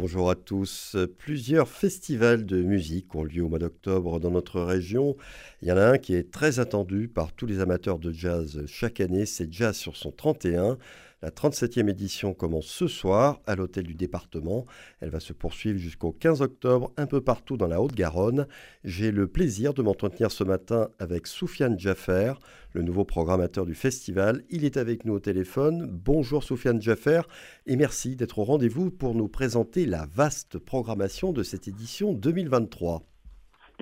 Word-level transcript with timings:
bonjour 0.00 0.30
à 0.30 0.36
tous. 0.36 0.96
Plusieurs 1.18 1.68
festivals 1.68 2.46
de 2.46 2.62
musique 2.62 3.14
ont 3.16 3.24
lieu 3.24 3.42
au 3.42 3.48
mois 3.48 3.58
d'octobre 3.58 4.20
dans 4.20 4.30
notre 4.30 4.60
région. 4.60 5.16
Il 5.60 5.68
y 5.68 5.72
en 5.72 5.76
a 5.76 5.86
un 5.86 5.98
qui 5.98 6.14
est 6.14 6.30
très 6.30 6.60
attendu 6.60 7.08
par 7.08 7.32
tous 7.32 7.46
les 7.46 7.60
amateurs 7.60 7.98
de 7.98 8.12
jazz 8.12 8.62
chaque 8.66 9.00
année, 9.00 9.26
c'est 9.26 9.52
Jazz 9.52 9.76
sur 9.76 9.96
son 9.96 10.12
31. 10.12 10.78
La 11.20 11.30
37e 11.30 11.90
édition 11.90 12.32
commence 12.32 12.66
ce 12.66 12.86
soir 12.86 13.40
à 13.44 13.56
l'hôtel 13.56 13.84
du 13.84 13.94
département. 13.94 14.66
Elle 15.00 15.10
va 15.10 15.18
se 15.18 15.32
poursuivre 15.32 15.76
jusqu'au 15.76 16.12
15 16.12 16.42
octobre 16.42 16.92
un 16.96 17.06
peu 17.06 17.20
partout 17.20 17.56
dans 17.56 17.66
la 17.66 17.82
Haute-Garonne. 17.82 18.46
J'ai 18.84 19.10
le 19.10 19.26
plaisir 19.26 19.74
de 19.74 19.82
m'entretenir 19.82 20.30
ce 20.30 20.44
matin 20.44 20.90
avec 21.00 21.26
Soufiane 21.26 21.76
Jaffer, 21.76 22.34
le 22.72 22.82
nouveau 22.82 23.04
programmateur 23.04 23.66
du 23.66 23.74
festival. 23.74 24.44
Il 24.48 24.64
est 24.64 24.76
avec 24.76 25.04
nous 25.04 25.14
au 25.14 25.18
téléphone. 25.18 25.88
Bonjour 25.90 26.44
Soufiane 26.44 26.80
Jaffer 26.80 27.22
et 27.66 27.74
merci 27.74 28.14
d'être 28.14 28.38
au 28.38 28.44
rendez-vous 28.44 28.92
pour 28.92 29.16
nous 29.16 29.26
présenter 29.26 29.86
la 29.86 30.06
vaste 30.06 30.58
programmation 30.58 31.32
de 31.32 31.42
cette 31.42 31.66
édition 31.66 32.12
2023. 32.12 33.02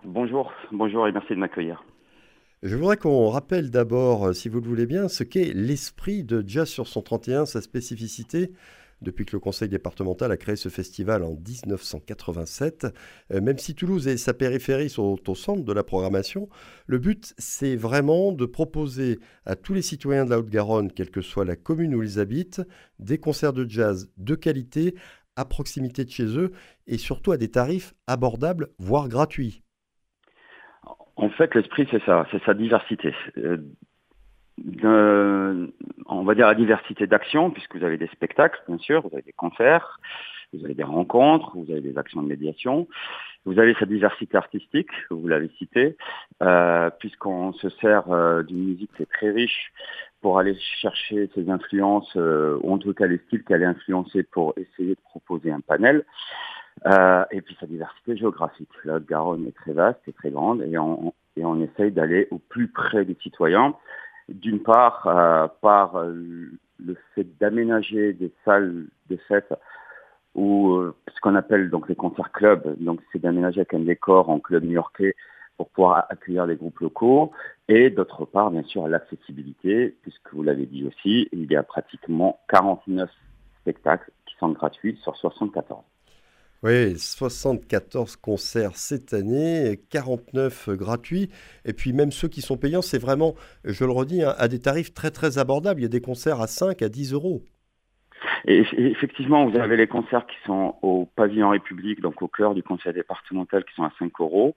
Bonjour, 0.04 0.52
bonjour 0.72 1.06
et 1.06 1.12
merci 1.12 1.34
de 1.34 1.40
m'accueillir. 1.40 1.84
Je 2.62 2.74
voudrais 2.74 2.96
qu'on 2.96 3.28
rappelle 3.28 3.70
d'abord, 3.70 4.28
euh, 4.28 4.32
si 4.32 4.48
vous 4.48 4.60
le 4.60 4.66
voulez 4.66 4.86
bien, 4.86 5.08
ce 5.08 5.24
qu'est 5.24 5.52
l'esprit 5.52 6.24
de 6.24 6.42
Jazz 6.46 6.68
sur 6.68 6.88
son 6.88 7.02
31, 7.02 7.44
sa 7.44 7.60
spécificité. 7.60 8.52
Depuis 9.02 9.26
que 9.26 9.36
le 9.36 9.40
conseil 9.40 9.68
départemental 9.68 10.32
a 10.32 10.38
créé 10.38 10.56
ce 10.56 10.70
festival 10.70 11.22
en 11.22 11.32
1987, 11.32 12.86
euh, 13.30 13.42
même 13.42 13.58
si 13.58 13.74
Toulouse 13.74 14.08
et 14.08 14.16
sa 14.16 14.32
périphérie 14.32 14.88
sont 14.88 15.18
au 15.28 15.34
centre 15.34 15.64
de 15.64 15.72
la 15.74 15.84
programmation, 15.84 16.48
le 16.86 16.98
but 16.98 17.34
c'est 17.36 17.76
vraiment 17.76 18.32
de 18.32 18.46
proposer 18.46 19.18
à 19.44 19.54
tous 19.54 19.74
les 19.74 19.82
citoyens 19.82 20.24
de 20.24 20.30
la 20.30 20.38
Haute-Garonne, 20.38 20.90
quelle 20.90 21.10
que 21.10 21.20
soit 21.20 21.44
la 21.44 21.56
commune 21.56 21.94
où 21.94 22.02
ils 22.02 22.18
habitent, 22.18 22.62
des 22.98 23.18
concerts 23.18 23.52
de 23.52 23.68
jazz 23.68 24.08
de 24.16 24.34
qualité 24.34 24.94
à 25.36 25.44
proximité 25.44 26.06
de 26.06 26.10
chez 26.10 26.24
eux 26.38 26.52
et 26.86 26.96
surtout 26.96 27.32
à 27.32 27.36
des 27.36 27.50
tarifs 27.50 27.94
abordables, 28.06 28.70
voire 28.78 29.08
gratuits. 29.08 29.62
En 31.16 31.30
fait, 31.30 31.54
l'esprit, 31.54 31.88
c'est 31.90 32.02
ça, 32.04 32.26
c'est 32.30 32.42
sa 32.44 32.54
diversité. 32.54 33.14
Euh, 34.84 35.66
on 36.06 36.22
va 36.22 36.34
dire 36.34 36.46
la 36.46 36.54
diversité 36.54 37.06
d'actions, 37.06 37.50
puisque 37.50 37.76
vous 37.76 37.84
avez 37.84 37.96
des 37.96 38.08
spectacles, 38.08 38.62
bien 38.68 38.78
sûr, 38.78 39.02
vous 39.02 39.14
avez 39.14 39.22
des 39.22 39.32
concerts, 39.32 39.98
vous 40.52 40.64
avez 40.64 40.74
des 40.74 40.82
rencontres, 40.82 41.56
vous 41.56 41.70
avez 41.70 41.80
des 41.80 41.96
actions 41.98 42.22
de 42.22 42.28
médiation, 42.28 42.86
vous 43.46 43.58
avez 43.58 43.74
sa 43.74 43.86
diversité 43.86 44.36
artistique, 44.36 44.90
vous 45.10 45.26
l'avez 45.26 45.50
cité, 45.58 45.96
euh, 46.42 46.90
puisqu'on 46.98 47.52
se 47.54 47.68
sert 47.68 48.10
euh, 48.10 48.42
d'une 48.42 48.64
musique 48.64 48.90
qui 48.96 49.02
est 49.02 49.10
très 49.10 49.30
riche 49.30 49.72
pour 50.20 50.38
aller 50.38 50.56
chercher 50.80 51.30
ses 51.34 51.48
influences, 51.50 52.14
ou 52.14 52.72
en 52.72 52.78
tout 52.78 52.92
cas 52.92 53.06
les 53.06 53.18
styles 53.26 53.44
qu'elle 53.44 53.62
est 53.62 53.66
influencée 53.66 54.22
pour 54.22 54.54
essayer 54.56 54.94
de 54.94 55.00
proposer 55.10 55.50
un 55.50 55.60
panel. 55.60 56.04
Euh, 56.84 57.24
et 57.30 57.40
puis 57.40 57.56
sa 57.58 57.66
diversité 57.66 58.16
géographique. 58.16 58.68
La 58.84 58.96
Haute-Garonne 58.96 59.46
est 59.46 59.56
très 59.56 59.72
vaste 59.72 60.00
et 60.06 60.12
très 60.12 60.30
grande 60.30 60.62
et 60.62 60.76
on, 60.78 61.14
et 61.36 61.44
on 61.44 61.60
essaye 61.60 61.90
d'aller 61.90 62.28
au 62.30 62.38
plus 62.38 62.68
près 62.68 63.04
des 63.04 63.16
citoyens. 63.22 63.74
D'une 64.28 64.60
part, 64.60 65.06
euh, 65.06 65.48
par 65.62 66.02
le 66.04 66.96
fait 67.14 67.26
d'aménager 67.38 68.12
des 68.12 68.32
salles 68.44 68.86
de 69.08 69.16
fête 69.28 69.52
ou 70.34 70.74
euh, 70.74 70.94
ce 71.14 71.20
qu'on 71.20 71.34
appelle 71.34 71.70
donc 71.70 71.88
les 71.88 71.96
concerts 71.96 72.30
clubs. 72.30 72.76
Donc 72.78 73.00
c'est 73.10 73.18
d'aménager 73.18 73.60
avec 73.60 73.74
un 73.74 73.80
décor 73.80 74.28
en 74.28 74.38
club 74.38 74.64
new-yorkais 74.64 75.14
pour 75.56 75.70
pouvoir 75.70 76.06
accueillir 76.10 76.46
des 76.46 76.56
groupes 76.56 76.78
locaux. 76.80 77.32
Et 77.68 77.88
d'autre 77.90 78.26
part, 78.26 78.50
bien 78.50 78.62
sûr, 78.64 78.86
l'accessibilité, 78.86 79.96
puisque 80.02 80.32
vous 80.34 80.42
l'avez 80.42 80.66
dit 80.66 80.86
aussi, 80.86 81.28
il 81.32 81.50
y 81.50 81.56
a 81.56 81.62
pratiquement 81.62 82.38
49 82.50 83.10
spectacles 83.62 84.10
qui 84.26 84.36
sont 84.36 84.50
gratuits 84.50 84.98
sur 85.02 85.16
74. 85.16 85.82
Oui, 86.62 86.98
74 86.98 88.16
concerts 88.16 88.76
cette 88.76 89.12
année, 89.12 89.78
49 89.90 90.70
gratuits. 90.70 91.30
Et 91.64 91.72
puis 91.72 91.92
même 91.92 92.10
ceux 92.10 92.28
qui 92.28 92.40
sont 92.40 92.56
payants, 92.56 92.82
c'est 92.82 92.98
vraiment, 92.98 93.34
je 93.64 93.84
le 93.84 93.90
redis, 93.90 94.22
hein, 94.22 94.34
à 94.38 94.48
des 94.48 94.60
tarifs 94.60 94.94
très 94.94 95.10
très 95.10 95.38
abordables. 95.38 95.80
Il 95.80 95.82
y 95.84 95.86
a 95.86 95.90
des 95.90 96.00
concerts 96.00 96.40
à 96.40 96.46
5, 96.46 96.80
à 96.82 96.88
10 96.88 97.12
euros. 97.12 97.42
Et 98.46 98.64
effectivement, 98.76 99.48
vous 99.48 99.58
avez 99.58 99.76
les 99.76 99.86
concerts 99.86 100.26
qui 100.26 100.36
sont 100.46 100.76
au 100.82 101.08
pavillon 101.16 101.50
République, 101.50 102.00
donc 102.00 102.22
au 102.22 102.28
cœur 102.28 102.54
du 102.54 102.62
conseil 102.62 102.92
départemental, 102.92 103.64
qui 103.64 103.74
sont 103.74 103.84
à 103.84 103.92
5 103.98 104.12
euros. 104.20 104.54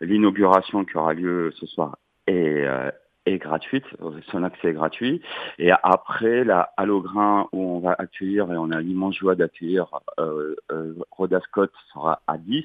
L'inauguration 0.00 0.84
qui 0.84 0.96
aura 0.96 1.14
lieu 1.14 1.52
ce 1.52 1.66
soir 1.66 1.98
est, 2.26 2.64
euh, 2.64 2.90
est 3.26 3.38
gratuite, 3.38 3.84
son 4.30 4.42
accès 4.42 4.68
est 4.68 4.72
gratuit. 4.72 5.20
Et 5.58 5.70
après, 5.82 6.44
la 6.44 6.72
Halograin, 6.76 7.48
où 7.52 7.60
on 7.60 7.78
va 7.80 7.94
accueillir, 7.98 8.52
et 8.52 8.56
on 8.56 8.70
a 8.70 8.80
l'immense 8.80 9.16
joie 9.16 9.34
d'accueillir 9.34 9.88
euh, 10.18 10.54
euh, 10.72 10.94
Rhoda 11.10 11.40
Scott, 11.40 11.72
sera 11.92 12.22
à 12.26 12.38
10. 12.38 12.64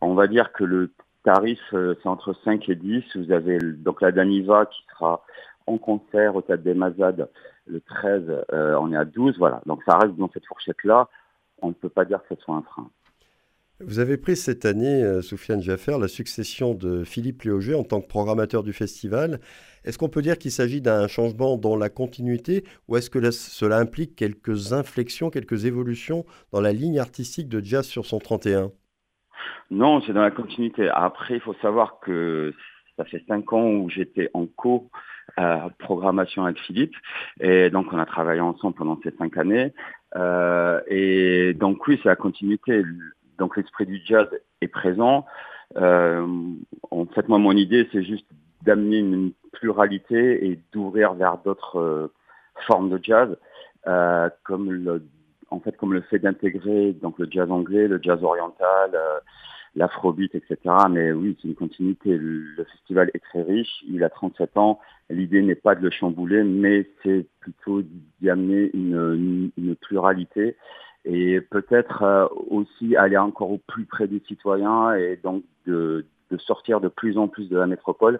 On 0.00 0.14
va 0.14 0.26
dire 0.26 0.52
que 0.52 0.64
le 0.64 0.90
tarif, 1.22 1.60
euh, 1.72 1.94
c'est 2.02 2.08
entre 2.08 2.34
5 2.44 2.68
et 2.68 2.74
10. 2.74 3.04
Vous 3.16 3.32
avez 3.32 3.58
donc 3.58 4.02
la 4.02 4.12
Daniva 4.12 4.66
qui 4.66 4.82
sera 4.92 5.24
en 5.66 5.78
concert 5.78 6.36
au 6.36 6.42
Théâtre 6.42 6.62
des 6.62 6.74
Mazades 6.74 7.28
le 7.66 7.80
13, 7.80 8.44
euh, 8.52 8.76
on 8.80 8.92
est 8.92 8.96
à 8.96 9.04
12. 9.04 9.38
Voilà, 9.38 9.60
donc 9.66 9.82
ça 9.84 9.96
reste 9.98 10.16
dans 10.16 10.30
cette 10.32 10.46
fourchette-là. 10.46 11.08
On 11.62 11.68
ne 11.68 11.72
peut 11.72 11.88
pas 11.88 12.04
dire 12.04 12.20
que 12.22 12.34
ce 12.34 12.40
soit 12.42 12.56
un 12.56 12.62
frein. 12.62 12.90
Vous 13.80 13.98
avez 13.98 14.16
pris 14.16 14.36
cette 14.36 14.66
année, 14.66 15.02
euh, 15.02 15.20
Soufiane 15.20 15.60
Jaffer, 15.60 15.98
la 16.00 16.06
succession 16.06 16.74
de 16.74 17.02
Philippe 17.02 17.42
Léauger 17.42 17.74
en 17.74 17.82
tant 17.82 18.00
que 18.00 18.06
programmateur 18.06 18.62
du 18.62 18.72
festival. 18.72 19.40
Est-ce 19.84 19.98
qu'on 19.98 20.08
peut 20.08 20.22
dire 20.22 20.38
qu'il 20.38 20.52
s'agit 20.52 20.80
d'un 20.80 21.08
changement 21.08 21.56
dans 21.56 21.76
la 21.76 21.88
continuité 21.88 22.62
ou 22.86 22.96
est-ce 22.96 23.10
que 23.10 23.30
cela 23.32 23.78
implique 23.78 24.14
quelques 24.14 24.72
inflexions, 24.72 25.28
quelques 25.28 25.64
évolutions 25.64 26.24
dans 26.52 26.60
la 26.60 26.72
ligne 26.72 27.00
artistique 27.00 27.48
de 27.48 27.60
jazz 27.64 27.84
sur 27.84 28.06
son 28.06 28.20
31 28.20 28.70
Non, 29.72 30.00
c'est 30.02 30.12
dans 30.12 30.22
la 30.22 30.30
continuité. 30.30 30.88
Après, 30.88 31.34
il 31.34 31.40
faut 31.40 31.54
savoir 31.54 31.98
que 31.98 32.54
ça 32.96 33.04
fait 33.04 33.24
cinq 33.26 33.52
ans 33.52 33.66
où 33.66 33.90
j'étais 33.90 34.30
en 34.34 34.46
co 34.46 34.88
programmation 35.78 36.44
avec 36.44 36.60
Philippe 36.60 36.94
et 37.40 37.70
donc 37.70 37.86
on 37.92 37.98
a 37.98 38.06
travaillé 38.06 38.40
ensemble 38.40 38.76
pendant 38.76 39.00
ces 39.02 39.10
cinq 39.16 39.36
années 39.36 39.72
euh, 40.16 40.80
et 40.86 41.54
donc 41.54 41.86
oui 41.88 41.98
c'est 42.02 42.08
la 42.08 42.14
continuité 42.14 42.82
donc 43.38 43.56
l'esprit 43.56 43.86
du 43.86 44.00
jazz 44.04 44.28
est 44.60 44.68
présent. 44.68 45.26
Euh, 45.76 46.26
en 46.90 47.06
fait, 47.06 47.28
moi, 47.28 47.38
mon 47.38 47.52
idée, 47.52 47.88
c'est 47.92 48.02
juste 48.02 48.26
d'amener 48.62 48.98
une 48.98 49.32
pluralité 49.52 50.46
et 50.46 50.58
d'ouvrir 50.72 51.14
vers 51.14 51.38
d'autres 51.38 51.78
euh, 51.78 52.12
formes 52.66 52.90
de 52.90 53.00
jazz, 53.02 53.36
euh, 53.86 54.28
comme 54.44 54.70
le, 54.70 55.04
en 55.50 55.60
fait, 55.60 55.76
comme 55.76 55.92
le 55.92 56.00
fait 56.02 56.18
d'intégrer 56.18 56.92
donc 56.92 57.18
le 57.18 57.28
jazz 57.30 57.50
anglais, 57.50 57.88
le 57.88 58.00
jazz 58.02 58.22
oriental, 58.22 58.90
euh, 58.94 59.20
l'afrobeat, 59.74 60.34
etc. 60.34 60.56
Mais 60.90 61.12
oui, 61.12 61.36
c'est 61.40 61.48
une 61.48 61.54
continuité. 61.54 62.16
Le, 62.16 62.64
festival 62.72 63.10
est 63.14 63.22
très 63.22 63.42
riche. 63.42 63.84
Il 63.88 64.04
a 64.04 64.08
37 64.08 64.56
ans. 64.56 64.80
L'idée 65.10 65.42
n'est 65.42 65.54
pas 65.54 65.74
de 65.74 65.82
le 65.82 65.90
chambouler, 65.90 66.42
mais 66.44 66.88
c'est 67.02 67.26
plutôt 67.40 67.82
d'y 67.82 68.30
amener 68.30 68.70
une, 68.72 68.94
une, 68.94 69.50
une 69.58 69.76
pluralité 69.76 70.56
et 71.04 71.40
peut-être 71.40 72.02
euh, 72.02 72.26
aussi 72.50 72.96
aller 72.96 73.16
encore 73.16 73.50
au 73.50 73.58
plus 73.58 73.84
près 73.84 74.08
des 74.08 74.22
citoyens 74.26 74.94
et 74.94 75.18
donc 75.22 75.44
de, 75.66 76.06
sortir 76.38 76.80
de 76.80 76.88
plus 76.88 77.16
en 77.16 77.28
plus 77.28 77.48
de 77.48 77.56
la 77.56 77.66
métropole 77.66 78.18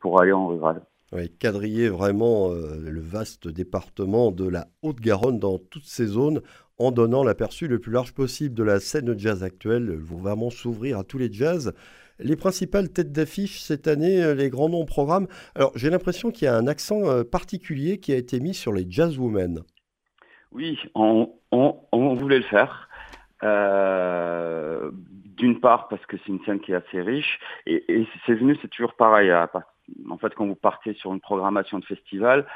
pour 0.00 0.20
aller 0.20 0.32
en 0.32 0.48
rural. 0.48 0.82
Oui, 1.12 1.30
quadriller 1.30 1.88
vraiment 1.88 2.50
euh, 2.50 2.76
le 2.80 3.00
vaste 3.00 3.46
département 3.46 4.32
de 4.32 4.48
la 4.48 4.66
Haute-Garonne 4.82 5.38
dans 5.38 5.58
toutes 5.58 5.84
ces 5.84 6.06
zones 6.06 6.40
en 6.78 6.90
donnant 6.90 7.22
l'aperçu 7.22 7.68
le 7.68 7.78
plus 7.78 7.92
large 7.92 8.12
possible 8.14 8.54
de 8.54 8.64
la 8.64 8.80
scène 8.80 9.16
jazz 9.16 9.44
actuelle, 9.44 9.96
vraiment 9.96 10.50
s'ouvrir 10.50 10.98
à 10.98 11.04
tous 11.04 11.18
les 11.18 11.32
jazz. 11.32 11.72
Les 12.18 12.36
principales 12.36 12.88
têtes 12.88 13.12
d'affiche 13.12 13.60
cette 13.60 13.86
année, 13.86 14.22
euh, 14.22 14.34
les 14.34 14.50
grands 14.50 14.68
noms 14.68 14.86
programmes. 14.86 15.28
Alors 15.54 15.70
j'ai 15.76 15.90
l'impression 15.90 16.32
qu'il 16.32 16.46
y 16.46 16.48
a 16.48 16.56
un 16.56 16.66
accent 16.66 17.22
particulier 17.24 17.98
qui 17.98 18.12
a 18.12 18.16
été 18.16 18.40
mis 18.40 18.54
sur 18.54 18.72
les 18.72 18.86
jazz 18.88 19.18
women. 19.18 19.62
Oui, 20.52 20.78
on, 20.94 21.32
on, 21.52 22.14
voulait 22.14 22.38
le 22.38 22.44
faire. 22.44 22.88
Euh, 23.42 24.90
d'une 24.92 25.60
part 25.60 25.88
parce 25.88 26.04
que 26.06 26.16
c'est 26.18 26.28
une 26.28 26.44
scène 26.44 26.60
qui 26.60 26.72
est 26.72 26.74
assez 26.74 27.00
riche 27.00 27.40
et, 27.64 28.06
c'est 28.26 28.34
venu, 28.34 28.54
c'est 28.60 28.68
toujours 28.68 28.94
pareil. 28.94 29.32
En 29.32 30.18
fait, 30.18 30.34
quand 30.34 30.46
vous 30.46 30.56
partez 30.56 30.92
sur 30.94 31.12
une 31.14 31.20
programmation 31.20 31.78
de 31.78 31.84
festival, 31.84 32.46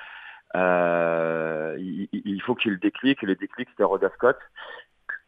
euh, 0.56 1.76
il, 1.78 2.42
faut 2.42 2.54
qu'il 2.54 2.78
déclic. 2.78 3.22
Et 3.22 3.26
le 3.26 3.36
déclic, 3.36 3.68
c'était 3.70 3.84
Rhoda 3.84 4.10
Scott 4.10 4.38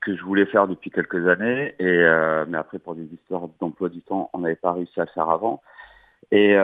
que 0.00 0.14
je 0.14 0.22
voulais 0.22 0.46
faire 0.46 0.68
depuis 0.68 0.90
quelques 0.90 1.26
années. 1.26 1.74
Et 1.78 1.84
euh, 1.84 2.44
mais 2.48 2.58
après, 2.58 2.78
pour 2.78 2.94
des 2.94 3.06
histoires 3.06 3.48
d'emploi 3.60 3.88
du 3.88 4.02
temps, 4.02 4.28
on 4.32 4.40
n'avait 4.40 4.56
pas 4.56 4.72
réussi 4.72 5.00
à 5.00 5.04
le 5.04 5.10
faire 5.10 5.30
avant. 5.30 5.62
Et, 6.32 6.56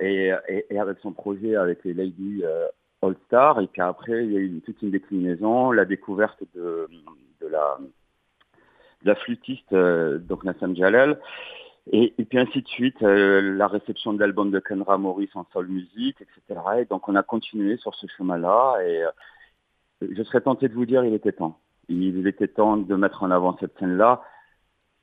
et, 0.00 0.32
et, 0.70 0.78
avec 0.78 0.98
son 1.02 1.12
projet 1.12 1.56
avec 1.56 1.84
les 1.84 1.94
Ladies 1.94 2.44
All-Star. 3.02 3.60
Et 3.60 3.66
puis 3.66 3.82
après, 3.82 4.24
il 4.24 4.32
y 4.32 4.36
a 4.36 4.40
eu 4.40 4.60
toute 4.60 4.80
une 4.82 4.90
déclinaison, 4.90 5.72
la 5.72 5.84
découverte 5.84 6.42
de, 6.54 6.88
la, 9.02 9.14
flûtiste, 9.16 9.72
euh, 9.72 10.18
donc 10.18 10.44
Nassam 10.44 10.76
Jalal. 10.76 11.20
Et, 11.92 12.12
puis 12.28 12.38
ainsi 12.38 12.62
de 12.62 12.68
suite, 12.68 13.02
euh, 13.02 13.56
la 13.56 13.66
réception 13.66 14.12
de 14.12 14.20
l'album 14.20 14.50
de 14.50 14.60
Kenra 14.60 14.98
Morris 14.98 15.30
en 15.34 15.44
soul 15.52 15.66
music, 15.66 16.16
etc. 16.20 16.60
Et 16.80 16.84
donc 16.84 17.08
on 17.08 17.16
a 17.16 17.22
continué 17.22 17.78
sur 17.78 17.94
ce 17.94 18.06
chemin-là. 18.06 18.76
Et 18.84 19.02
euh, 19.02 19.10
je 20.02 20.22
serais 20.22 20.42
tenté 20.42 20.68
de 20.68 20.74
vous 20.74 20.86
dire, 20.86 21.04
il 21.04 21.14
était 21.14 21.32
temps. 21.32 21.58
il 21.88 22.26
était 22.26 22.48
temps 22.48 22.76
de 22.76 22.94
mettre 22.94 23.22
en 23.22 23.30
avant 23.30 23.56
cette 23.58 23.76
scène-là. 23.78 24.22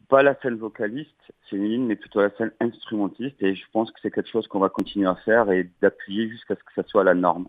Pas 0.08 0.24
la 0.24 0.36
scène 0.40 0.56
vocaliste 0.56 1.34
féminine, 1.50 1.86
mais 1.86 1.98
plutôt 1.98 2.22
la 2.22 2.30
scène 2.38 2.54
instrumentiste. 2.62 3.42
Et 3.44 3.56
je 3.56 3.66
pense 3.74 3.92
que 3.92 4.00
c'est 4.02 4.12
quelque 4.12 4.30
chose 4.30 4.48
qu'on 4.48 4.60
va 4.60 4.70
continuer 4.70 5.08
à 5.08 5.16
faire 5.16 5.52
et 5.52 5.70
d'appuyer 5.82 6.30
jusqu'à 6.30 6.56
ce 6.56 6.64
que 6.64 6.74
ça 6.76 6.84
soit 6.84 7.04
la 7.04 7.16
norme. 7.16 7.48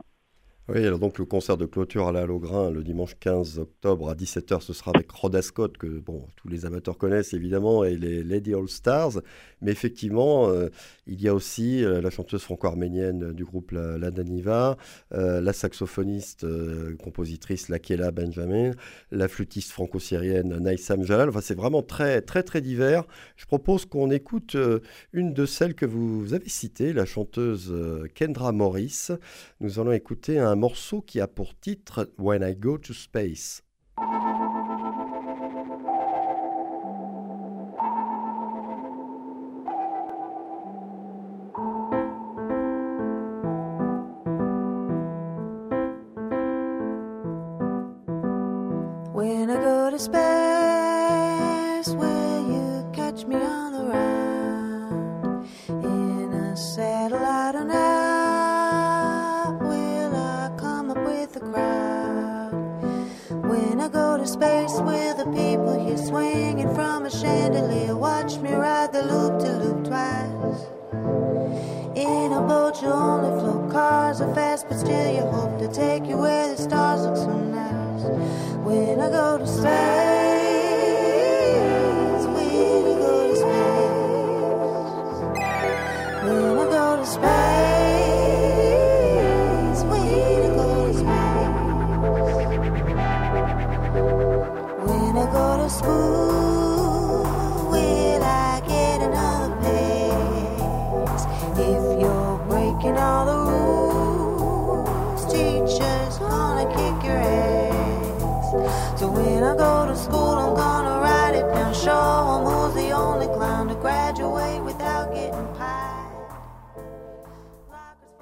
Oui, 0.71 0.85
alors 0.85 0.99
donc 0.99 1.19
le 1.19 1.25
concert 1.25 1.57
de 1.57 1.65
clôture 1.65 2.09
à 2.09 2.13
la 2.13 2.27
le 2.27 2.83
dimanche 2.83 3.17
15 3.19 3.59
octobre 3.59 4.11
à 4.11 4.15
17h, 4.15 4.61
ce 4.61 4.75
sera 4.75 4.93
avec 4.95 5.11
Rhoda 5.11 5.41
Scott, 5.41 5.79
que 5.79 5.87
bon, 5.87 6.27
tous 6.37 6.49
les 6.49 6.67
amateurs 6.67 6.99
connaissent 6.99 7.33
évidemment, 7.33 7.85
et 7.85 7.97
les 7.97 8.23
Lady 8.23 8.53
All 8.53 8.69
Stars. 8.69 9.23
Mais 9.63 9.73
effectivement, 9.73 10.51
euh, 10.51 10.69
il 11.07 11.23
y 11.23 11.29
a 11.29 11.35
aussi 11.35 11.83
euh, 11.83 12.03
la 12.03 12.11
chanteuse 12.11 12.43
franco-arménienne 12.43 13.33
du 13.33 13.47
groupe 13.47 13.71
La, 13.71 13.97
la 13.97 14.11
Daniva, 14.11 14.77
euh, 15.15 15.41
la 15.41 15.55
saxophoniste, 15.55 16.47
compositrice 17.03 17.71
Lakela 17.71 18.11
Benjamin, 18.11 18.73
la 19.11 19.27
flûtiste 19.27 19.71
franco-syrienne 19.71 20.59
Naïsam 20.59 21.03
Jalal. 21.03 21.31
Enfin, 21.31 21.41
c'est 21.41 21.57
vraiment 21.57 21.83
très, 21.83 22.21
très, 22.21 22.43
très 22.43 22.61
divers. 22.61 23.05
Je 23.37 23.47
propose 23.47 23.87
qu'on 23.87 24.11
écoute 24.11 24.55
une 25.15 25.33
de 25.33 25.47
celles 25.47 25.75
que 25.75 25.87
vous 25.87 26.35
avez 26.35 26.49
citées, 26.51 26.93
la 26.93 27.07
chanteuse 27.07 27.75
Kendra 28.15 28.53
Morris. 28.53 29.09
Nous 29.61 29.81
allons 29.81 29.93
écouter 29.93 30.39
un 30.39 30.58
morceau 30.59 31.01
qui 31.01 31.21
a 31.21 31.29
pour 31.29 31.59
titre 31.59 32.13
When 32.19 32.43
I 32.43 32.55
Go 32.55 32.79
to 32.79 32.93
Space. 32.93 33.63
Space, 64.39 64.81
will 64.81 65.15
the 65.17 65.25
people 65.25 65.85
here 65.85 65.97
swinging 65.97 66.73
from 66.75 67.07
a 67.07 67.11
chandelier 67.11 67.97
watch 67.97 68.39
me 68.39 68.53
ride 68.53 68.93
the 68.93 69.03
loop 69.03 69.41
to 69.41 69.51
loop 69.63 69.85
twice? 69.85 70.61
In 71.97 72.33
a 72.33 72.41
boat, 72.47 72.81
you 72.81 72.89
only 72.89 73.41
float 73.41 73.71
cars 73.73 74.21
are 74.21 74.33
fast, 74.35 74.69
but 74.69 74.79
still 74.79 75.13
you 75.13 75.23
hope 75.23 75.59
to 75.59 75.69
take 75.69 76.07
you 76.07 76.17
where 76.19 76.55
the 76.55 76.57
stars 76.57 77.01
look 77.03 77.17
so 77.17 77.37
nice. 77.37 78.05
When 78.65 79.01
I 79.01 79.11
go 79.11 79.39
to 79.39 79.47
space, 79.47 80.08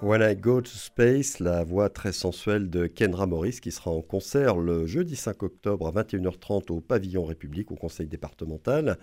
When 0.03 0.21
I 0.21 0.37
Go 0.37 0.61
to 0.61 0.69
Space, 0.69 1.41
la 1.41 1.65
voix 1.65 1.89
très 1.89 2.13
sensuelle 2.13 2.69
de 2.69 2.87
Kendra 2.87 3.27
Morris 3.27 3.61
qui 3.63 3.73
sera 3.73 3.91
en 3.91 4.03
concert 4.03 4.59
le 4.59 4.85
jeudi 4.85 5.17
5 5.17 5.43
octobre 5.43 5.87
à 5.89 6.03
21h30 6.03 6.71
au 6.71 6.83
Pavillon 6.83 7.25
République 7.25 7.73
au 7.73 7.77
Conseil 7.77 8.07
départemental. 8.07 8.99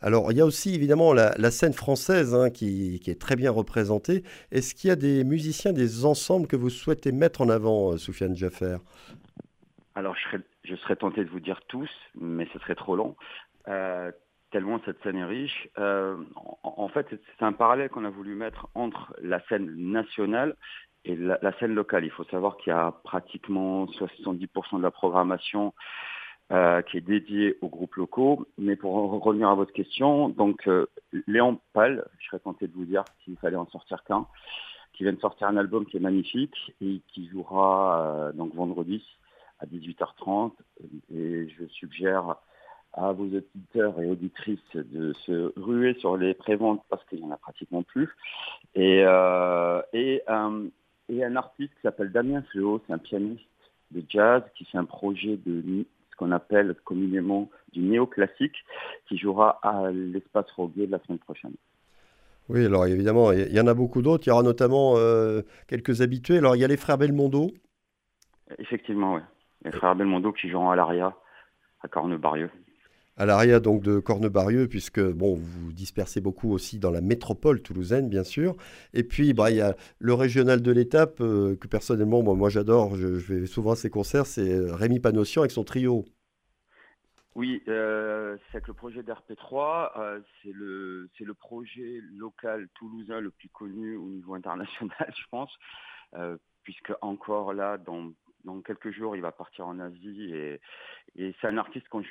Alors, 0.00 0.32
il 0.32 0.38
y 0.38 0.40
a 0.40 0.44
aussi 0.44 0.74
évidemment 0.74 1.12
la, 1.12 1.50
scène 1.52 1.72
française 1.72 2.34
hein, 2.34 2.50
qui, 2.50 3.00
est 3.06 3.20
très 3.20 3.36
bien 3.36 3.52
représentée. 3.52 4.24
Est-ce 4.50 4.74
qu'il 4.74 4.88
y 4.88 4.90
a 4.90 4.96
des 4.96 5.22
musiciens, 5.22 5.72
des 5.72 6.04
ensembles 6.04 6.48
que 6.48 6.56
vous 6.56 6.70
souhaitez 6.70 7.12
mettre 7.12 7.40
en 7.40 7.48
avant, 7.48 7.96
Soufiane 7.96 8.34
Jaffer? 8.34 8.78
Alors, 9.94 10.16
je 10.16 10.22
serais, 10.24 10.42
je 10.64 10.74
serais, 10.74 10.96
tenté 10.96 11.24
de 11.24 11.30
vous 11.30 11.38
dire 11.38 11.60
tous, 11.68 11.90
mais 12.20 12.48
ce 12.52 12.58
serait 12.58 12.74
trop 12.74 12.96
long. 12.96 13.14
Euh, 13.68 14.10
tellement 14.52 14.80
cette 14.84 15.02
scène 15.02 15.16
est 15.16 15.24
riche. 15.24 15.68
Euh, 15.78 16.16
en, 16.62 16.88
fait, 16.88 17.06
c'est 17.10 17.44
un 17.44 17.52
parallèle 17.52 17.88
qu'on 17.88 18.04
a 18.04 18.10
voulu 18.10 18.34
mettre 18.34 18.68
entre 18.74 19.14
la 19.20 19.40
scène 19.48 19.74
nationale 19.76 20.56
et 21.04 21.16
la, 21.16 21.38
la 21.42 21.52
scène 21.58 21.74
locale. 21.74 22.04
Il 22.04 22.10
faut 22.10 22.24
savoir 22.24 22.56
qu'il 22.58 22.70
y 22.70 22.76
a 22.76 22.92
pratiquement 23.02 23.86
70% 23.86 24.78
de 24.78 24.82
la 24.82 24.90
programmation 24.90 25.72
euh, 26.52 26.82
qui 26.82 26.98
est 26.98 27.00
dédiée 27.00 27.56
aux 27.62 27.68
groupes 27.68 27.94
locaux. 27.94 28.46
Mais 28.58 28.76
pour 28.76 28.92
revenir 29.22 29.48
à 29.48 29.54
votre 29.54 29.72
question, 29.72 30.28
donc 30.28 30.68
euh, 30.68 30.86
Léon 31.26 31.58
Pal, 31.72 32.04
je 32.18 32.26
serais 32.26 32.40
tenté 32.40 32.68
de 32.68 32.74
vous 32.74 32.84
dire 32.84 33.04
s'il 33.24 33.38
fallait 33.38 33.56
en 33.56 33.66
sortir 33.68 34.04
qu'un, 34.04 34.26
qui 34.92 35.04
vient 35.04 35.14
de 35.14 35.20
sortir 35.20 35.46
un 35.46 35.56
album 35.56 35.86
qui 35.86 35.96
est 35.96 36.00
magnifique 36.00 36.74
et 36.82 37.00
qui 37.08 37.26
jouera 37.28 38.06
euh, 38.06 38.32
donc 38.32 38.54
vendredi 38.54 39.02
à 39.60 39.66
18h30. 39.66 40.52
Et 41.14 41.48
je 41.48 41.64
suggère 41.68 42.36
à 42.94 43.12
vos 43.12 43.24
auditeurs 43.24 44.00
et 44.00 44.08
auditrices 44.08 44.58
de 44.74 45.12
se 45.24 45.52
ruer 45.58 45.94
sur 45.94 46.16
les 46.16 46.34
préventes 46.34 46.82
parce 46.88 47.04
qu'il 47.06 47.20
n'y 47.20 47.24
en 47.24 47.30
a 47.30 47.36
pratiquement 47.36 47.82
plus. 47.82 48.08
Et, 48.74 49.02
euh, 49.04 49.80
et, 49.92 50.22
euh, 50.28 50.68
et 51.08 51.24
un 51.24 51.36
artiste 51.36 51.74
qui 51.74 51.82
s'appelle 51.82 52.12
Damien 52.12 52.42
Fléau, 52.50 52.82
c'est 52.86 52.92
un 52.92 52.98
pianiste 52.98 53.42
de 53.90 54.02
jazz 54.08 54.42
qui 54.56 54.64
fait 54.66 54.78
un 54.78 54.84
projet 54.84 55.38
de 55.44 55.84
ce 56.10 56.16
qu'on 56.16 56.32
appelle 56.32 56.74
communément 56.84 57.48
du 57.72 57.80
néoclassique 57.80 58.56
qui 59.08 59.18
jouera 59.18 59.58
à 59.62 59.90
l'espace 59.90 60.50
Roguet 60.52 60.86
la 60.86 60.98
semaine 61.00 61.18
prochaine. 61.18 61.54
Oui, 62.48 62.66
alors 62.66 62.86
évidemment, 62.86 63.32
il 63.32 63.52
y 63.52 63.60
en 63.60 63.66
a 63.66 63.74
beaucoup 63.74 64.02
d'autres. 64.02 64.26
Il 64.26 64.30
y 64.30 64.32
aura 64.32 64.42
notamment 64.42 64.94
euh, 64.96 65.42
quelques 65.68 66.02
habitués. 66.02 66.38
Alors 66.38 66.56
il 66.56 66.60
y 66.60 66.64
a 66.64 66.68
les 66.68 66.76
frères 66.76 66.98
Belmondo. 66.98 67.52
Effectivement, 68.58 69.14
oui. 69.14 69.20
Les 69.64 69.70
frères 69.70 69.94
Belmondo 69.94 70.32
qui 70.32 70.50
joueront 70.50 70.70
à 70.70 70.76
l'ARIA 70.76 71.14
à 71.82 71.88
Cornebarieux 71.88 72.50
à 73.16 73.26
l'ARIA 73.26 73.60
donc 73.60 73.82
de 73.82 73.98
Cornebarieux, 73.98 74.68
puisque 74.68 75.00
bon, 75.00 75.34
vous 75.34 75.72
dispersez 75.72 76.20
beaucoup 76.20 76.52
aussi 76.52 76.78
dans 76.78 76.90
la 76.90 77.00
métropole 77.00 77.62
toulousaine, 77.62 78.08
bien 78.08 78.24
sûr. 78.24 78.56
Et 78.94 79.04
puis, 79.04 79.34
bah, 79.34 79.50
il 79.50 79.56
y 79.56 79.60
a 79.60 79.76
le 79.98 80.14
régional 80.14 80.62
de 80.62 80.72
l'étape, 80.72 81.20
euh, 81.20 81.56
que 81.56 81.68
personnellement, 81.68 82.22
bon, 82.22 82.34
moi 82.34 82.48
j'adore, 82.48 82.96
je, 82.96 83.06
vais 83.06 83.46
souvent 83.46 83.72
à 83.72 83.76
ses 83.76 83.90
concerts, 83.90 84.26
c'est 84.26 84.58
Rémi 84.70 85.00
Panossian 85.00 85.42
avec 85.42 85.52
son 85.52 85.64
trio. 85.64 86.04
Oui, 87.34 87.62
euh, 87.68 88.36
c'est 88.50 88.60
que 88.60 88.68
le 88.68 88.74
projet 88.74 89.02
d'RP3, 89.02 89.98
euh, 89.98 90.20
c'est 90.42 90.52
le, 90.52 91.08
le 91.18 91.34
projet 91.34 92.00
local 92.14 92.68
toulousain 92.74 93.20
le 93.20 93.30
plus 93.30 93.48
connu 93.48 93.96
au 93.96 94.06
niveau 94.06 94.34
international, 94.34 95.14
je 95.16 95.24
pense, 95.30 95.50
euh, 96.14 96.36
puisque 96.62 96.92
encore 97.00 97.54
là, 97.54 97.78
dans, 97.78 98.12
dans 98.44 98.60
quelques 98.60 98.90
jours, 98.90 99.16
il 99.16 99.22
va 99.22 99.32
partir 99.32 99.66
en 99.66 99.78
Asie 99.78 100.30
et, 100.34 100.60
et 101.16 101.34
c'est 101.40 101.46
un 101.46 101.56
artiste 101.56 101.88
qu'on 101.88 102.02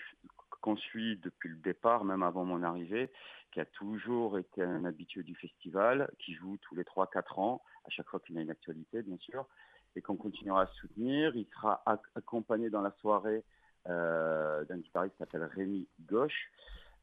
qu'on 0.62 0.77
suit 0.77 1.18
depuis 1.18 1.50
le 1.50 1.58
départ, 1.58 2.06
même 2.06 2.24
avant 2.24 2.46
mon 2.46 2.63
arrivée, 2.63 3.12
qui 3.51 3.60
a 3.60 3.65
toujours 3.65 4.38
été 4.38 4.63
un 4.63 4.86
habitué 4.86 5.24
du 5.24 5.36
festival, 5.36 6.10
qui 6.20 6.34
joue 6.34 6.58
tous 6.62 6.75
les 6.75 6.84
3-4 6.84 7.39
ans, 7.39 7.62
à 7.86 7.89
chaque 7.89 8.08
fois 8.08 8.20
qu'il 8.20 8.36
y 8.36 8.38
a 8.38 8.41
une 8.41 8.50
actualité, 8.50 9.01
bien 9.01 9.18
sûr, 9.18 9.46
et 9.96 10.01
qu'on 10.01 10.15
continuera 10.15 10.62
à 10.63 10.68
soutenir. 10.68 11.36
Il 11.36 11.46
sera 11.48 11.84
accompagné 12.15 12.70
dans 12.70 12.82
la 12.82 12.91
soirée 13.01 13.44
euh, 13.89 14.63
d'un 14.65 14.77
guitariste 14.77 15.15
qui 15.15 15.20
s'appelle 15.20 15.44
Rémi 15.44 15.88
Gauche, 16.08 16.51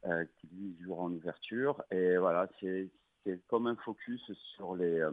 euh, 0.06 0.24
qui 0.36 0.48
lui 0.48 0.76
jouera 0.82 1.02
en 1.02 1.12
ouverture. 1.12 1.82
Et 1.90 2.16
voilà, 2.16 2.48
c'est 2.60 2.88
comme 3.48 3.66
un 3.66 3.76
focus 3.76 4.32
sur, 4.54 4.74
les, 4.74 5.00
euh, 5.00 5.10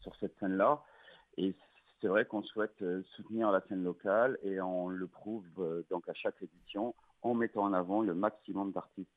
sur 0.00 0.16
cette 0.16 0.36
scène-là. 0.40 0.82
Et 1.36 1.54
c'est 2.00 2.08
vrai 2.08 2.24
qu'on 2.24 2.42
souhaite 2.42 2.82
soutenir 3.14 3.52
la 3.52 3.60
scène 3.68 3.84
locale 3.84 4.36
et 4.42 4.60
on 4.60 4.88
le 4.88 5.06
prouve 5.06 5.46
donc 5.88 6.08
à 6.08 6.14
chaque 6.14 6.42
édition 6.42 6.94
en 7.22 7.34
mettant 7.34 7.64
en 7.64 7.72
avant 7.72 8.02
le 8.02 8.14
maximum 8.14 8.72
d'artistes 8.72 9.08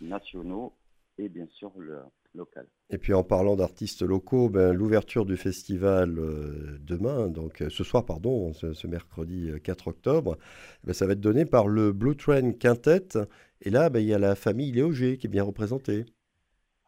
nationaux 0.00 0.72
et 1.18 1.28
bien 1.28 1.46
sûr 1.46 1.72
le 1.78 2.00
local. 2.34 2.66
Et 2.90 2.98
puis 2.98 3.14
en 3.14 3.22
parlant 3.22 3.56
d'artistes 3.56 4.02
locaux, 4.02 4.48
ben, 4.48 4.72
l'ouverture 4.72 5.24
du 5.24 5.36
festival 5.36 6.18
euh, 6.18 6.78
demain, 6.80 7.28
donc 7.28 7.62
euh, 7.62 7.68
ce 7.70 7.84
soir, 7.84 8.04
pardon, 8.04 8.52
ce, 8.52 8.72
ce 8.72 8.86
mercredi 8.86 9.52
4 9.62 9.88
octobre, 9.88 10.36
ben, 10.84 10.92
ça 10.92 11.06
va 11.06 11.12
être 11.12 11.20
donné 11.20 11.44
par 11.44 11.68
le 11.68 11.92
Blue 11.92 12.16
Train 12.16 12.52
Quintet. 12.52 13.18
Et 13.62 13.70
là, 13.70 13.88
ben, 13.88 14.00
il 14.00 14.06
y 14.06 14.14
a 14.14 14.18
la 14.18 14.34
famille 14.34 14.72
Léoger 14.72 15.16
qui 15.16 15.26
est 15.26 15.30
bien 15.30 15.44
représentée. 15.44 16.04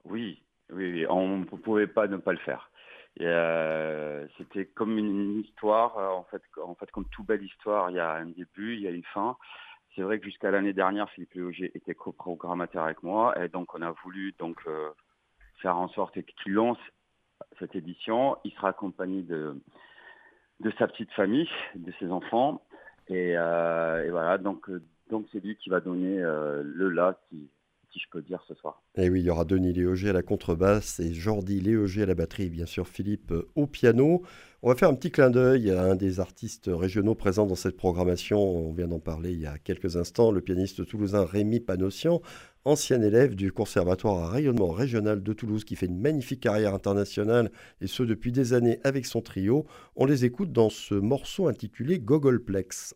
Oui, 0.05 0.43
oui, 0.73 0.93
oui. 0.93 1.07
on 1.09 1.39
ne 1.39 1.45
pouvait 1.45 1.87
pas 1.87 2.07
ne 2.09 2.17
pas 2.17 2.33
le 2.33 2.39
faire. 2.39 2.71
Euh, 3.21 4.27
C'était 4.37 4.67
comme 4.67 4.99
une 4.99 5.41
histoire, 5.41 5.97
en 5.97 6.25
fait, 6.25 6.43
en 6.63 6.75
fait, 6.75 6.91
comme 6.91 7.07
toute 7.09 7.27
belle 7.27 7.43
histoire, 7.43 7.91
il 7.91 7.97
y 7.97 8.01
a 8.01 8.13
un 8.13 8.27
début, 8.27 8.75
il 8.75 8.83
y 8.83 8.89
a 8.89 8.91
une 8.91 9.05
fin 9.15 9.37
c'est 9.97 10.03
vrai 10.03 10.19
que 10.19 10.27
jusqu'à 10.27 10.51
l'année 10.51 10.75
dernière, 10.75 11.11
Philippe 11.11 11.35
Léoger 11.35 11.73
était 11.75 11.95
coprogrammateur 11.95 12.85
avec 12.85 13.03
moi, 13.03 13.35
et 13.43 13.49
donc 13.49 13.75
on 13.75 13.81
a 13.81 13.91
voulu 14.05 14.35
donc 14.39 14.63
faire 15.63 15.77
en 15.77 15.89
sorte 15.89 16.21
qu'il 16.23 16.53
lance 16.53 16.79
cette 17.59 17.75
édition. 17.75 18.37
Il 18.45 18.53
sera 18.53 18.69
accompagné 18.69 19.23
de, 19.23 19.59
de 20.61 20.71
sa 20.79 20.87
petite 20.87 21.11
famille, 21.13 21.49
de 21.75 21.93
ses 21.99 22.11
enfants. 22.11 22.63
Et, 23.09 23.33
voilà, 23.35 24.37
donc 24.39 24.71
donc 25.09 25.27
c'est 25.33 25.43
lui 25.43 25.57
qui 25.57 25.71
va 25.71 25.81
donner 25.81 26.19
le 26.19 26.89
la 26.91 27.19
qui, 27.29 27.49
je 27.99 28.11
peux 28.11 28.23
dire 28.23 28.43
ce 28.49 28.55
soir. 28.55 28.83
Et 28.97 29.09
oui, 29.09 29.21
il 29.21 29.27
y 29.27 29.31
aura 29.31 29.45
Denis 29.45 29.73
Léoger 29.73 30.11
à 30.11 30.13
la 30.13 30.23
contrebasse 30.23 31.01
et 31.01 31.13
Jordi 31.13 31.61
Léoger 31.61 32.03
à 32.03 32.07
la 32.07 32.15
batterie, 32.15 32.51
bien 32.51 32.67
sûr 32.67 32.89
Philippe 32.89 33.33
euh, 33.33 33.49
au 33.55 33.67
piano. 33.67 34.23
On 34.63 34.69
va 34.69 34.75
faire 34.75 34.89
un 34.89 34.95
petit 34.95 35.11
clin 35.11 35.31
d'œil 35.31 35.71
à 35.71 35.85
un 35.85 35.95
des 35.95 36.19
artistes 36.19 36.71
régionaux 36.73 37.15
présents 37.15 37.47
dans 37.47 37.55
cette 37.55 37.77
programmation. 37.77 38.41
On 38.41 38.73
vient 38.73 38.89
d'en 38.89 38.99
parler 38.99 39.33
il 39.33 39.41
y 39.41 39.47
a 39.47 39.59
quelques 39.59 39.97
instants, 39.97 40.31
le 40.31 40.41
pianiste 40.41 40.87
toulousain 40.87 41.25
Rémi 41.25 41.61
Panossian, 41.61 42.21
ancien 42.65 43.01
élève 43.01 43.37
du 43.37 43.53
Conservatoire 43.53 44.25
à 44.25 44.31
rayonnement 44.31 44.71
régional 44.71 45.23
de 45.23 45.33
Toulouse 45.33 45.65
qui 45.65 45.77
fait 45.77 45.87
une 45.87 46.01
magnifique 46.01 46.41
carrière 46.41 46.75
internationale 46.75 47.53
et 47.81 47.87
ce 47.87 48.03
depuis 48.03 48.33
des 48.33 48.55
années 48.55 48.81
avec 48.83 49.07
son 49.07 49.21
trio. 49.21 49.67
On 49.95 50.05
les 50.05 50.25
écoute 50.25 50.53
dans 50.53 50.71
ce 50.71 50.95
morceau 50.95 51.49
intitulé 51.49 52.01
Gogolplex. 52.01 52.95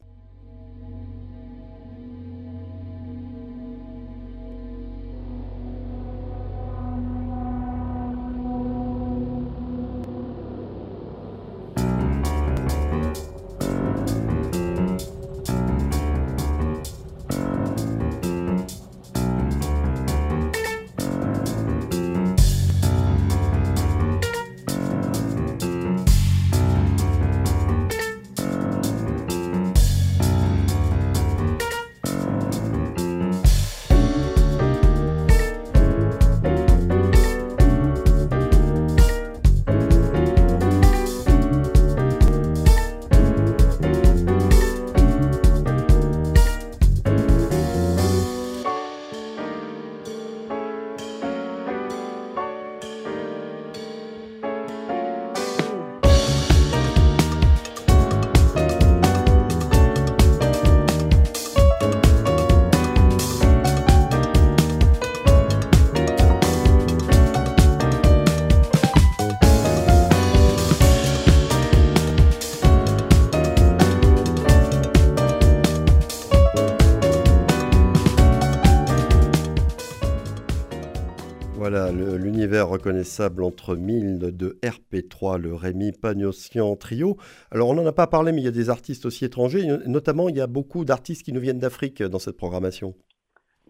Reconnaissable 82.63 83.43
entre 83.43 83.77
mille 83.77 84.19
de 84.19 84.59
RP3, 84.63 85.39
le 85.39 85.55
Rémi 85.55 85.93
Pagnossian 85.93 86.77
Trio. 86.77 87.17
Alors 87.51 87.69
on 87.69 87.75
n'en 87.75 87.87
a 87.87 87.93
pas 87.93 88.07
parlé, 88.07 88.33
mais 88.33 88.41
il 88.41 88.45
y 88.45 88.49
a 88.49 88.53
des 88.53 88.71
artistes 88.71 89.07
aussi 89.07 89.25
étrangers. 89.25 89.67
Notamment, 89.87 90.29
il 90.29 90.37
y 90.37 90.41
a 90.41 90.47
beaucoup 90.47 90.85
d'artistes 90.85 91.25
qui 91.25 91.33
nous 91.33 91.41
viennent 91.41 91.59
d'Afrique 91.59 92.03
dans 92.03 92.19
cette 92.19 92.37
programmation. 92.37 92.95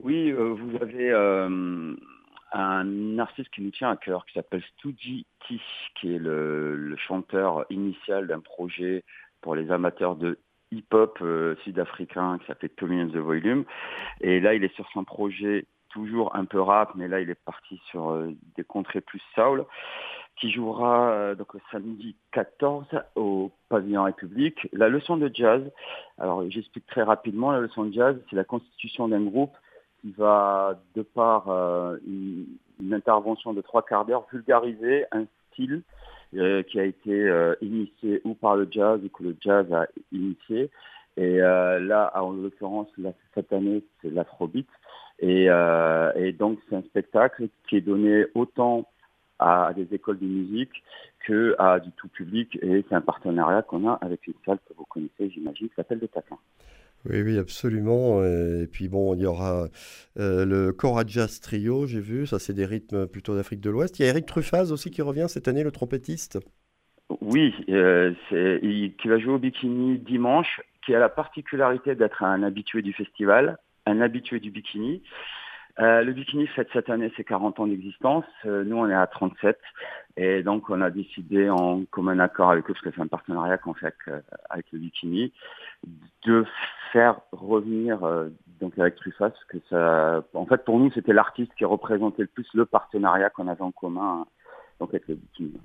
Oui, 0.03 0.31
euh, 0.31 0.55
vous 0.55 0.77
avez 0.81 1.11
euh, 1.11 1.95
un 2.53 3.19
artiste 3.19 3.51
qui 3.51 3.63
nous 3.63 3.71
tient 3.71 3.91
à 3.91 3.97
cœur, 3.97 4.25
qui 4.27 4.35
s'appelle 4.35 4.63
Stuji 4.77 5.27
T, 5.49 5.61
qui 6.01 6.15
est 6.15 6.19
le, 6.19 6.95
chanteur 6.97 7.67
initial 7.71 8.27
d'un 8.27 8.41
projet 8.41 9.05
pour 9.41 9.55
les 9.55 9.71
amateurs 9.71 10.17
de 10.17 10.39
hip-hop 10.73 11.19
euh, 11.23 11.57
sud-africain 11.65 12.39
qui 12.39 12.47
s'appelle 12.47 12.71
Tommy 12.71 13.03
and 13.03 13.09
the 13.09 13.17
Volume. 13.17 13.65
Et 14.21 14.41
là, 14.41 14.55
il 14.55 14.65
est 14.65 14.75
sur 14.75 14.89
son 14.93 15.05
projet 15.05 15.67
toujours 15.91 16.35
un 16.35 16.45
peu 16.45 16.61
rap, 16.61 16.93
mais 16.95 17.09
là 17.09 17.21
il 17.21 17.31
est 17.31 17.45
parti 17.45 17.81
sur 17.91 18.11
euh, 18.11 18.33
des 18.57 18.65
contrées 18.65 19.01
plus 19.01 19.23
soul, 19.35 19.65
qui 20.37 20.51
jouera 20.51 21.11
euh, 21.11 21.35
donc 21.35 21.49
samedi 21.71 22.17
14 22.33 22.87
au 23.17 23.51
pavillon 23.69 24.05
République. 24.05 24.69
La 24.73 24.89
leçon 24.89 25.17
de 25.17 25.31
jazz, 25.33 25.63
alors 26.19 26.49
j'explique 26.49 26.87
très 26.87 27.03
rapidement, 27.03 27.51
la 27.51 27.61
leçon 27.61 27.85
de 27.85 27.93
jazz, 27.93 28.17
c'est 28.31 28.37
la 28.37 28.45
constitution 28.45 29.09
d'un 29.09 29.23
groupe 29.23 29.55
qui 30.01 30.13
va, 30.13 30.81
de 30.95 31.03
par 31.03 31.49
euh, 31.51 31.97
une, 32.07 32.47
intervention 32.93 33.53
de 33.53 33.61
trois 33.61 33.83
quarts 33.83 34.07
d'heure, 34.07 34.27
vulgariser 34.33 35.05
un 35.13 35.25
style 35.53 35.83
qui 36.33 36.79
a 36.79 36.85
été 36.85 37.55
initié 37.61 38.21
ou 38.25 38.35
par 38.35 38.55
le 38.55 38.69
jazz 38.71 39.01
ou 39.05 39.09
que 39.09 39.25
le 39.25 39.37
jazz 39.41 39.71
a 39.73 39.87
initié. 40.13 40.71
Et 41.17 41.39
là, 41.39 42.13
en 42.15 42.33
l'occurrence, 42.33 42.89
cette 43.35 43.53
année, 43.53 43.83
c'est 44.01 44.11
l'afrobeat. 44.11 44.67
Euh, 45.23 46.13
et, 46.17 46.33
donc 46.33 46.59
c'est 46.69 46.77
un 46.77 46.83
spectacle 46.83 47.49
qui 47.69 47.77
est 47.77 47.81
donné 47.81 48.25
autant 48.35 48.89
à 49.39 49.73
des 49.75 49.95
écoles 49.95 50.19
de 50.19 50.27
musique 50.27 50.83
que 51.27 51.55
à 51.59 51.79
du 51.81 51.91
tout 51.93 52.09
public 52.09 52.59
et 52.63 52.85
c'est 52.89 52.95
un 52.95 53.01
partenariat 53.01 53.63
qu'on 53.63 53.89
a 53.89 53.95
avec 54.01 54.27
une 54.27 54.35
salle 54.47 54.59
que 54.67 54.75
vous 54.77 54.85
connaissez 54.85 55.31
j'imagine 55.31 55.69
qui 55.69 55.75
s'appelle 55.75 55.99
le 56.01 56.09
Taquin. 56.09 56.39
Oui, 57.09 57.23
oui, 57.23 57.39
absolument. 57.39 58.23
Et 58.23 58.67
puis 58.71 58.89
bon, 58.89 59.15
il 59.15 59.23
y 59.23 59.27
aura 59.27 59.69
euh, 60.19 60.45
le 60.45 60.73
Cora 60.73 61.05
Jazz 61.07 61.41
Trio, 61.41 61.87
j'ai 61.87 62.01
vu, 62.01 62.27
ça 62.27 62.39
c'est 62.39 62.53
des 62.53 62.67
rythmes 62.67 63.07
plutôt 63.07 63.35
d'Afrique 63.35 63.61
de 63.61 63.71
l'Ouest. 63.71 63.99
Il 63.99 64.03
y 64.03 64.07
a 64.07 64.09
Eric 64.09 64.27
Truffaz 64.27 64.73
aussi 64.73 64.91
qui 64.91 65.01
revient 65.03 65.27
cette 65.29 65.49
année, 65.49 65.63
le 65.63 65.73
trompettiste. 65.73 66.39
Oui, 67.21 67.55
euh, 67.71 68.13
qui 68.31 69.09
va 69.09 69.19
jouer 69.19 69.33
au 69.33 69.39
bikini 69.39 69.99
dimanche, 69.99 70.61
qui 70.85 70.95
a 70.95 70.99
la 70.99 71.09
particularité 71.09 71.95
d'être 71.95 72.23
un 72.23 72.43
habitué 72.43 72.83
du 72.83 72.93
festival 72.93 73.59
un 73.87 74.01
habitué 74.01 74.41
du 74.41 74.51
bikini. 74.51 75.03
Euh, 75.79 76.03
le 76.03 76.13
bikini 76.13 76.47
fête 76.49 76.69
cette 76.73 76.91
année 76.91 77.13
ses 77.17 77.25
40 77.25 77.61
ans 77.61 77.67
d'existence. 77.67 78.25
Euh, 78.45 78.65
nous, 78.65 78.77
on 78.77 78.89
est 78.89 78.95
à 78.95 79.07
37. 79.07 79.59
Et 80.17 80.43
donc, 80.43 80.69
on 80.69 80.81
a 80.81 80.91
décidé, 80.91 81.49
en 81.49 81.85
commun 81.91 82.19
accord 82.19 82.51
avec 82.51 82.65
eux, 82.69 82.75
parce 82.75 82.85
que 82.85 82.91
c'est 82.95 83.01
un 83.01 83.07
partenariat 83.07 83.57
qu'on 83.57 83.75
fait 83.75 83.95
avec, 84.51 84.67
le 84.73 84.79
bikini, 84.79 85.33
de 86.27 86.45
faire 86.93 87.21
revenir 87.33 88.05
euh, 88.05 88.29
donc 88.61 88.79
avec 88.79 88.97
Truffas, 88.97 89.33
que 89.49 89.59
ça, 89.71 90.23
en 90.35 90.47
fait, 90.47 90.65
pour 90.65 90.79
nous, 90.79 90.91
c'était 90.93 91.13
l'artiste 91.13 91.55
qui 91.57 91.65
représentait 91.65 92.23
le 92.23 92.29
plus 92.29 92.49
le 92.53 92.67
partenariat 92.67 93.31
qu'on 93.31 93.49
avait 93.49 93.63
en 93.63 93.73
commun 93.73 94.27
donc 94.81 94.91
avec 94.91 95.09
le 95.09 95.15
bikini. 95.15 95.61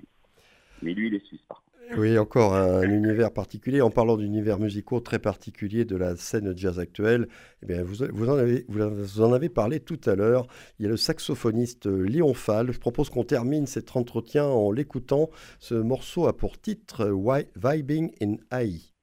Mais 0.82 0.94
lui, 0.94 1.08
il 1.08 1.14
est 1.14 1.24
suisse, 1.24 1.40
par 1.48 1.58
contre. 1.58 1.66
Oui, 1.96 2.18
encore 2.18 2.54
un, 2.54 2.82
univers 2.82 3.32
particulier. 3.32 3.80
En 3.80 3.90
parlant 3.90 4.16
d'univers 4.16 4.58
musicaux 4.58 5.00
très 5.00 5.20
particulier 5.20 5.84
de 5.84 5.96
la 5.96 6.16
scène 6.16 6.56
jazz 6.56 6.80
actuelle, 6.80 7.28
eh 7.62 7.66
bien, 7.66 7.84
vous, 7.84 8.04
vous, 8.12 8.28
en 8.28 8.36
avez, 8.36 8.64
vous 8.68 9.20
en 9.20 9.32
avez 9.32 9.48
parlé 9.48 9.78
tout 9.78 10.00
à 10.06 10.16
l'heure. 10.16 10.48
Il 10.78 10.82
y 10.82 10.86
a 10.86 10.88
le 10.88 10.96
saxophoniste 10.96 11.86
Léon 11.86 12.34
Fall. 12.34 12.72
Je 12.72 12.80
propose 12.80 13.08
qu'on 13.08 13.24
termine 13.24 13.66
cet 13.66 13.96
entretien 13.96 14.44
en 14.44 14.72
l'écoutant. 14.72 15.30
Ce 15.60 15.74
morceau 15.74 16.26
a 16.26 16.36
pour 16.36 16.60
titre 16.60 17.08
Vibing 17.56 18.10
in 18.20 18.36
AI. 18.50 18.95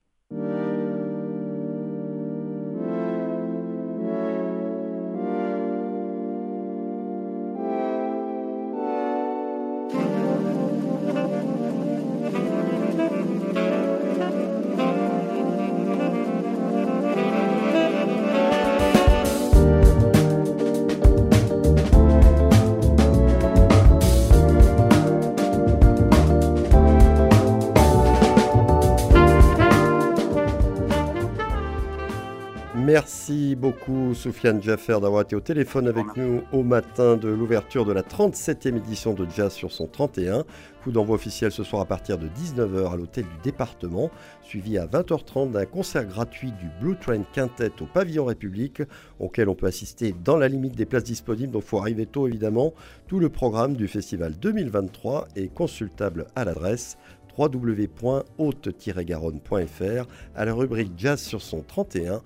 Beaucoup 33.64 34.14
Soufiane 34.14 34.62
Jaffer 34.62 35.00
d'avoir 35.02 35.22
été 35.22 35.36
au 35.38 35.40
téléphone 35.40 35.88
avec 35.88 36.18
nous 36.18 36.42
au 36.52 36.64
matin 36.64 37.16
de 37.16 37.30
l'ouverture 37.30 37.86
de 37.86 37.94
la 37.94 38.02
37e 38.02 38.76
édition 38.76 39.14
de 39.14 39.26
Jazz 39.34 39.54
sur 39.54 39.72
son 39.72 39.88
31. 39.88 40.44
Coup 40.84 40.92
d'envoi 40.92 41.16
officiel 41.16 41.50
ce 41.50 41.64
soir 41.64 41.82
à 41.82 41.86
partir 41.86 42.18
de 42.18 42.28
19h 42.28 42.92
à 42.92 42.98
l'hôtel 42.98 43.24
du 43.24 43.38
département, 43.42 44.12
suivi 44.42 44.78
à 44.78 44.86
20h30 44.86 45.52
d'un 45.52 45.66
concert 45.66 46.06
gratuit 46.06 46.52
du 46.52 46.68
Blue 46.82 46.98
Train 46.98 47.24
Quintet 47.32 47.72
au 47.80 47.86
pavillon 47.86 48.26
République, 48.26 48.82
auquel 49.22 49.48
on 49.48 49.56
peut 49.56 49.68
assister 49.68 50.14
dans 50.26 50.36
la 50.36 50.50
limite 50.50 50.76
des 50.76 50.86
places 50.86 51.06
disponibles, 51.06 51.54
donc 51.54 51.64
il 51.64 51.70
faut 51.70 51.80
arriver 51.80 52.06
tôt 52.06 52.28
évidemment. 52.28 52.74
Tout 53.08 53.20
le 53.20 53.30
programme 53.30 53.78
du 53.78 53.88
festival 53.88 54.34
2023 54.42 55.30
est 55.38 55.54
consultable 55.54 56.26
à 56.36 56.44
l'adresse 56.44 56.98
www.haute-garonne.fr 57.38 60.08
à 60.36 60.44
la 60.44 60.54
rubrique 60.54 60.92
Jazz 60.98 61.22
sur 61.22 61.42
son 61.42 61.62
31 61.62 62.22